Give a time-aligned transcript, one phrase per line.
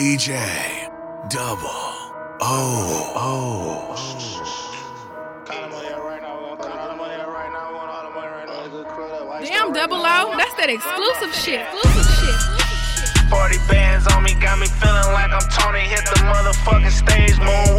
[0.00, 0.32] DJ
[1.28, 1.68] Double
[2.40, 3.94] O O.
[9.44, 10.34] Damn, double O.
[10.38, 11.60] That's that exclusive shit.
[11.60, 13.28] Exclusive shit.
[13.28, 15.80] 40 bands on me, got me feeling like I'm Tony.
[15.80, 17.69] Hit the motherfucking stage, moonwalking.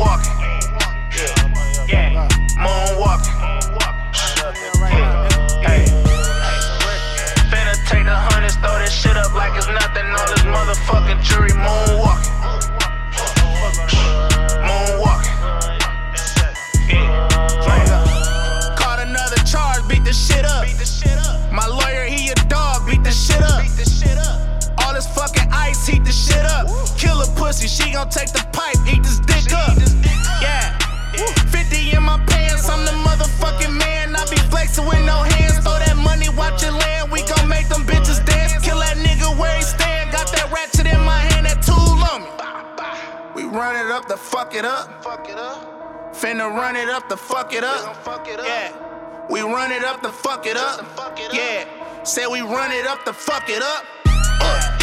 [10.72, 12.32] Motherfucking jury moonwalking.
[14.68, 15.38] Moonwalking.
[16.88, 18.76] Yeah.
[18.78, 20.66] Caught another charge, beat the shit up.
[21.52, 23.66] My lawyer, he a dog, beat the shit up.
[24.86, 26.68] All this fucking ice, heat the shit up.
[26.98, 29.78] Kill a pussy, she gon' take the pipe, eat this dick up.
[44.10, 46.14] Run it up fuck it up.
[46.14, 47.98] Finna run it up to fuck it up.
[48.46, 48.74] Yeah.
[49.30, 50.86] We run it up to fuck it up.
[51.32, 52.04] Yeah.
[52.04, 53.86] Say we run it up to fuck it up.
[54.06, 54.78] Uh.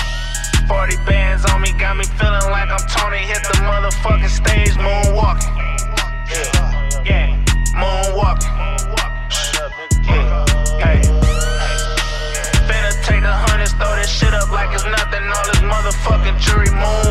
[0.68, 3.18] 40 bands on me, got me feeling like I'm Tony.
[3.18, 5.54] Hit the motherfucking stage, moonwalking.
[6.30, 7.04] Yeah.
[7.04, 7.44] Yeah.
[7.74, 8.52] Moonwalking.
[10.06, 10.44] Yeah.
[10.78, 11.00] Hey.
[12.68, 15.24] Finna take the hundreds, throw this shit up like it's nothing.
[15.24, 17.07] All this motherfucking jury moonwalking.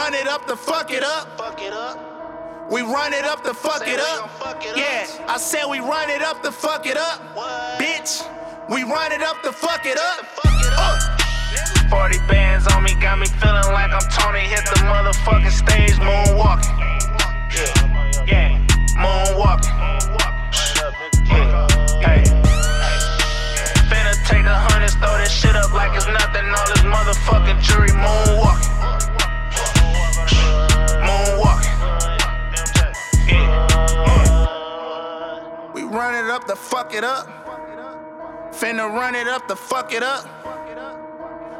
[0.00, 1.36] Run it up to fuck it up.
[1.36, 1.98] Fuck it up.
[2.70, 4.30] We run it up to fuck it up.
[4.74, 7.18] Yeah, I said we run it up to fuck it up.
[7.78, 8.24] Bitch,
[8.70, 10.24] we run it up to fuck it up.
[10.44, 11.16] Uh.
[11.90, 14.40] 40 bands on me, got me feeling like I'm Tony.
[14.40, 16.79] Hit the motherfucking stage, moonwalking.
[36.40, 37.26] Up to fuck it up.
[38.54, 40.24] Finna run it up to fuck it up.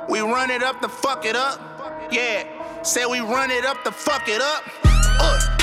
[0.09, 2.09] We run it up to fuck it up.
[2.11, 2.45] Yeah.
[2.83, 4.63] Say we run it up to fuck it up.
[4.85, 5.60] Uh.